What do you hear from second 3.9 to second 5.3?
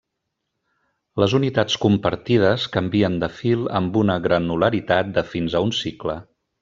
una granularitat de